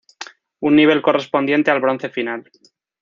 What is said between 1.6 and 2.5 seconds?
al bronce final.